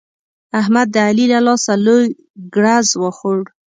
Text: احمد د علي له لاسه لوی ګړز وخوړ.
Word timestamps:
احمد 0.59 0.87
د 0.93 0.97
علي 1.07 1.25
له 1.33 1.39
لاسه 1.47 1.73
لوی 1.85 2.05
ګړز 2.55 2.87
وخوړ. 3.01 3.39